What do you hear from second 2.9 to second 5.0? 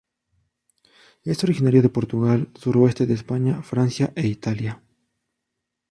de España, Francia e Italia.